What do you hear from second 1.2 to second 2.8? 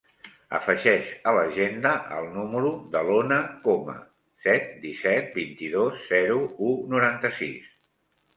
a l'agenda el número